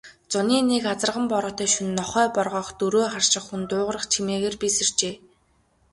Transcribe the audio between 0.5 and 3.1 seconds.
нэг азарган бороотой шөнө нохой боргоох, дөрөө